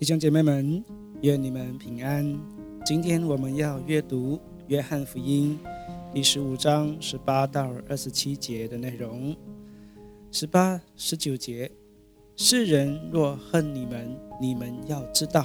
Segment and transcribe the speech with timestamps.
[0.00, 0.82] 弟兄姐妹们，
[1.20, 2.34] 愿你们平安。
[2.86, 4.36] 今天我们要阅读
[4.68, 5.58] 《约翰福音》
[6.14, 9.36] 第十五章十八到二十七节的内容。
[10.32, 11.70] 十八、十九节：
[12.34, 15.44] 世人若恨你们，你们要知道，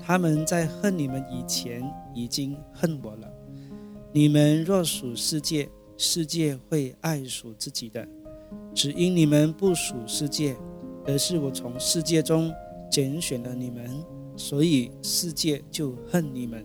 [0.00, 1.82] 他们在恨你们以前
[2.14, 3.30] 已经恨我了。
[4.10, 5.68] 你们若属世界，
[5.98, 8.02] 世界会爱属自己的；
[8.74, 10.56] 只因你们不属世界，
[11.04, 12.50] 而是我从世界中。
[12.92, 14.04] 拣选了你们，
[14.36, 16.62] 所以世界就恨你们。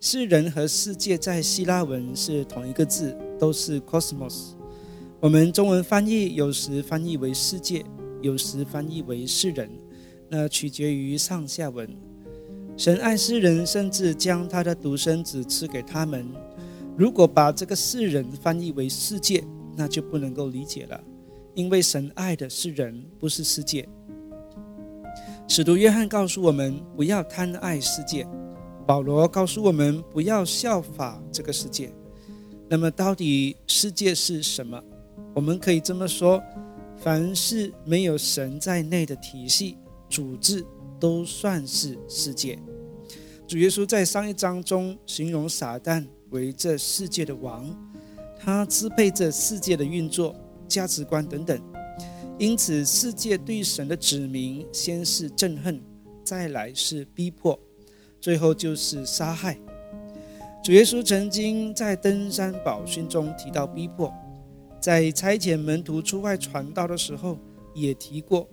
[0.00, 4.54] 世人和世界在希腊文是同一个字，都是 cosmos。
[5.20, 7.84] 我们中文翻译有时翻译为世界，
[8.22, 9.70] 有时翻译为世人，
[10.30, 11.86] 那取决于上下文。
[12.74, 16.26] 神爱世人，甚至将他的独生子赐给他们。
[16.96, 19.44] 如果把这个世人翻译为世界，
[19.76, 21.04] 那就不能够理解了，
[21.54, 23.86] 因为神爱的是人，不是世界。
[25.46, 28.26] 使徒约翰告诉我们不要贪爱世界，
[28.86, 31.92] 保罗告诉我们不要效法这个世界。
[32.68, 34.82] 那么，到底世界是什么？
[35.34, 36.42] 我们可以这么说：
[36.96, 39.76] 凡是没有神在内的体系
[40.08, 40.64] 组织，
[40.98, 42.58] 都算是世界。
[43.46, 47.70] 主耶稣在上一章中形容撒旦为这世界的王，
[48.40, 50.34] 他支配这世界的运作、
[50.66, 51.60] 价值观等等。
[52.36, 55.80] 因此，世界对神的指明，先是憎恨，
[56.24, 57.58] 再来是逼迫，
[58.20, 59.56] 最后就是杀害。
[60.62, 64.12] 主耶稣曾经在登山宝训中提到逼迫，
[64.80, 67.38] 在差遣门徒出外传道的时候
[67.72, 68.48] 也提过。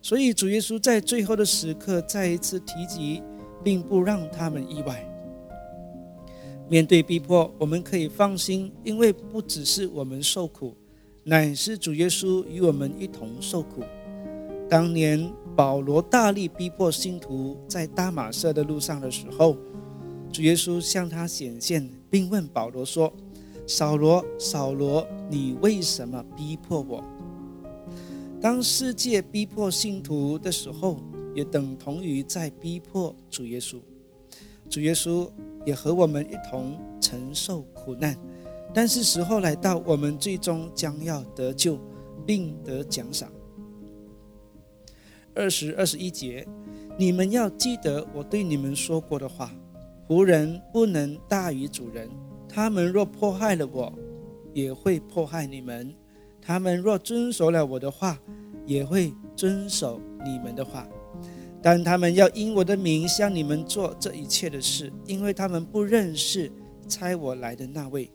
[0.00, 3.20] 所以，主耶稣在最后的时刻再一次提及，
[3.64, 5.04] 并不让他们意外。
[6.68, 10.76] 面对逼迫，我们可以放心，因为不只是我们受苦。
[11.28, 13.82] 乃是主耶稣与我们一同受苦。
[14.66, 19.54] 当年保罗大力逼迫信徒在大马色的路上的时候，
[20.32, 23.12] 主耶稣向他显现，并问保罗说
[23.68, 27.04] ：“扫罗，扫罗，你为什么逼迫我？”
[28.40, 30.98] 当世界逼迫信徒的时候，
[31.34, 33.76] 也等同于在逼迫主耶稣。
[34.70, 35.28] 主耶稣
[35.66, 38.16] 也和我们一同承受苦难。
[38.74, 41.78] 但是时候来到，我们最终将要得救，
[42.26, 43.30] 并得奖赏。
[45.34, 46.46] 二十二十一节，
[46.96, 49.52] 你们要记得我对你们说过的话：
[50.06, 52.08] 仆人不能大于主人。
[52.48, 53.92] 他们若迫害了我，
[54.52, 55.94] 也会迫害你们；
[56.40, 58.18] 他们若遵守了我的话，
[58.66, 60.88] 也会遵守你们的话。
[61.60, 66.50] 但他们要因我的名向你们做这一切的事，因为他们不认识
[66.88, 68.10] 差我来的那位。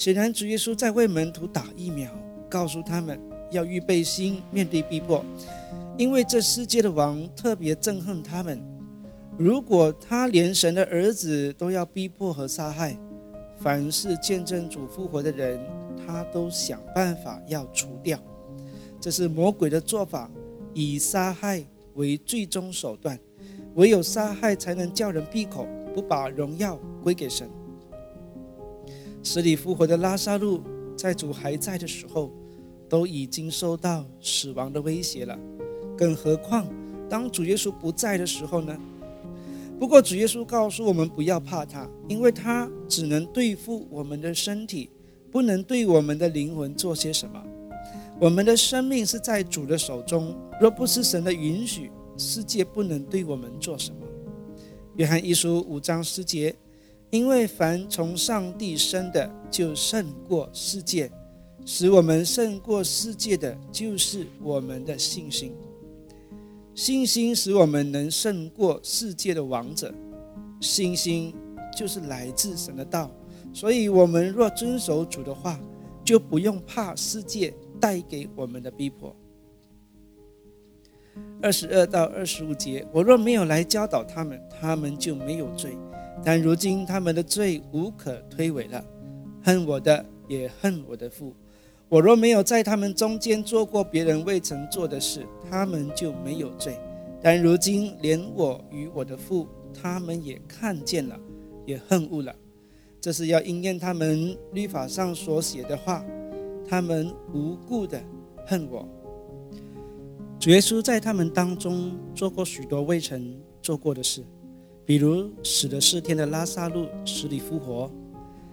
[0.00, 2.10] 显然，主耶稣在为门徒打疫苗，
[2.48, 5.22] 告诉他们要预备心面对逼迫，
[5.98, 8.58] 因为这世界的王特别憎恨他们。
[9.36, 12.96] 如果他连神的儿子都要逼迫和杀害，
[13.58, 15.60] 凡是见证主复活的人，
[16.06, 18.18] 他都想办法要除掉。
[18.98, 20.30] 这是魔鬼的做法，
[20.72, 21.62] 以杀害
[21.92, 23.20] 为最终手段，
[23.74, 27.46] 唯有杀害才能叫人闭口，不把荣耀归给神。
[29.22, 30.62] 死里复活的拉萨路，
[30.96, 32.32] 在主还在的时候，
[32.88, 35.38] 都已经受到死亡的威胁了，
[35.96, 36.66] 更何况
[37.08, 38.76] 当主耶稣不在的时候呢？
[39.78, 44.90] 不过主耶稣告诉我们不要怕他，因为他只能对付我们的身体，
[45.30, 47.42] 不能对我们的灵魂做些什么。
[48.18, 54.00] 我们的生命是在主的手中，若不是神的允许，世界不能对我们做什么。
[54.96, 56.54] 约翰一书五章十节。
[57.10, 61.08] 因为凡从上帝生的，就胜过世界；
[61.66, 65.52] 使我们胜过世界的，就是我们的信心。
[66.74, 69.92] 信心使我们能胜过世界的王者。
[70.60, 71.34] 信心
[71.76, 73.10] 就是来自神的道，
[73.52, 75.58] 所以，我们若遵守主的话，
[76.04, 79.14] 就不用怕世界带给我们的逼迫。
[81.42, 85.76] 二十二到二十五节，我若没有来教导他们，他们就没有罪。
[86.22, 88.84] 但如今他们的罪无可推诿了，
[89.42, 91.34] 恨我的也恨我的父。
[91.88, 96.78] 我若没有在他们中间做过别人未曾做的事，他们就没有罪。
[97.22, 101.18] 但如今连我与我的父，他们也看见了，
[101.66, 102.34] 也恨恶了。
[103.00, 106.04] 这是要应验他们律法上所写的话：
[106.68, 108.00] 他们无故的
[108.46, 108.86] 恨我。
[110.40, 114.24] 主耶稣在他们当中做过许多未曾做过的事。
[114.86, 117.92] 比如死了四天的拉萨路死里复活，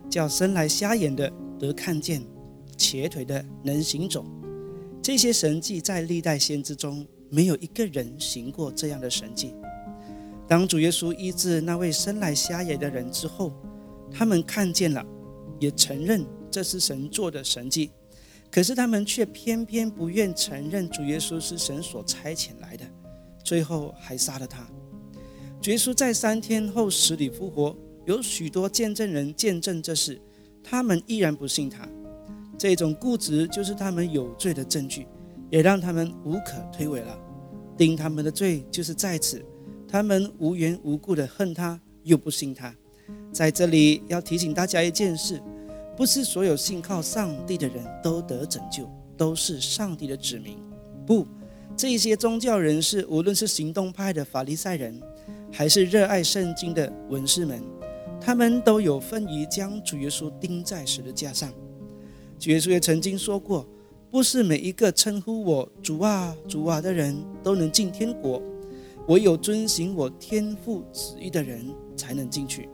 [0.10, 2.22] 叫生来瞎眼的得看见，
[2.76, 4.26] 瘸腿的能行走。
[5.02, 9.54] 这些神迹在历代先知中没有一个人行过这样的神迹。
[10.46, 13.54] 当主耶稣医治那位生来瞎眼的人之后，
[14.12, 15.06] 他们看见了，
[15.58, 17.92] 也承认这是神做的神迹。
[18.50, 22.86] 可是他们却偏偏不愿承认主耶稣是神所差遣来的，
[23.44, 24.68] 最后还杀了他。
[25.62, 30.20] 主耶稣在三天后死里复活，有许多见证人见证这事，
[30.64, 31.88] 他们依然不信他。
[32.58, 35.06] 这种固执就是他们有罪的证据，
[35.50, 37.20] 也让他们无可推诿了。
[37.78, 39.46] 定他们的罪就是在此，
[39.88, 42.74] 他们无缘无故的恨他，又不信他。
[43.32, 45.40] 在这里要提醒大家一件事。
[45.98, 50.56] 不是所有信靠上帝的人都得拯救，都是上帝的子民。
[51.08, 51.26] 不，
[51.76, 55.02] 这些宗教人士，无论是行动派的法利赛人，
[55.52, 57.60] 还是热爱圣经的文士们，
[58.22, 61.52] 他们都有份于将主耶稣钉在十字架上。
[62.38, 63.68] 主耶稣也曾经说过
[64.12, 68.40] ：“不是每一个称呼我主啊、主啊的人都能进天国，
[69.08, 71.66] 唯有遵行我天父旨意的人
[71.96, 72.70] 才能进去。”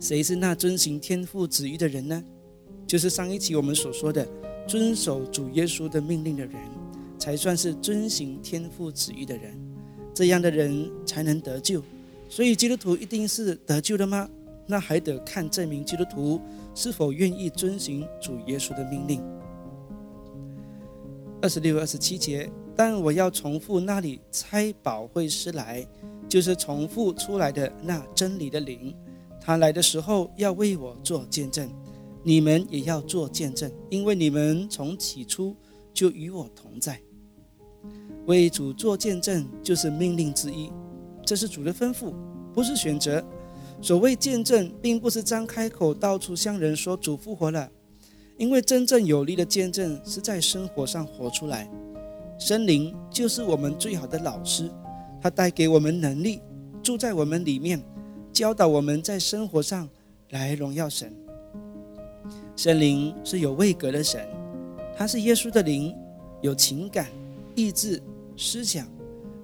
[0.00, 2.22] 谁是那遵行天父旨意的人呢？
[2.86, 4.26] 就是上一期我们所说的，
[4.66, 6.54] 遵守主耶稣的命令的人，
[7.18, 9.58] 才算是遵行天父旨意的人。
[10.14, 11.82] 这样的人才能得救。
[12.28, 14.28] 所以基督徒一定是得救的吗？
[14.66, 16.40] 那还得看这名基督徒
[16.74, 19.22] 是否愿意遵行主耶稣的命令。
[21.40, 25.86] 二十六、二十七节，但我要重复那里差宝会师来，
[26.28, 28.94] 就是重复出来的那真理的灵。
[29.48, 31.66] 他来的时候要为我做见证，
[32.22, 35.56] 你们也要做见证，因为你们从起初
[35.94, 37.00] 就与我同在。
[38.26, 40.70] 为主做见证就是命令之一，
[41.24, 42.12] 这是主的吩咐，
[42.52, 43.24] 不是选择。
[43.80, 47.70] 所谓见证，并不是张开口到处向人说主复活了，
[48.36, 51.66] 因为真正有力的见证是在生活上活出来。
[52.38, 54.70] 森灵就是我们最好的老师，
[55.22, 56.42] 他带给我们能力，
[56.82, 57.82] 住在我们里面。
[58.38, 59.88] 教导我们在生活上
[60.30, 61.12] 来荣耀神。
[62.54, 64.28] 圣灵是有位格的神，
[64.96, 65.92] 他是耶稣的灵，
[66.40, 67.08] 有情感、
[67.56, 68.00] 意志、
[68.36, 68.86] 思想，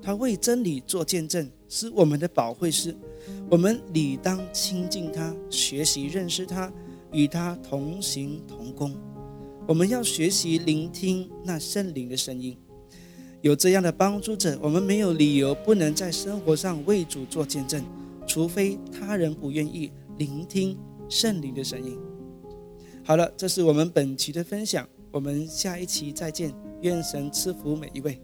[0.01, 2.95] 他为真理做见证，是我们的保惠师。
[3.51, 6.73] 我们理当亲近他，学习认识他，
[7.11, 8.95] 与他同行同工。
[9.67, 12.57] 我们要学习聆听那圣灵的声音。
[13.41, 17.85] 有这样的帮助者，我们没有理由不能在生活上为主做见证。
[18.27, 20.79] 除非他人不愿意聆听
[21.09, 21.99] 圣灵的声音。
[23.05, 28.21] 好了，这是我们本期的分享，我们下一期再见，愿神赐福每一位。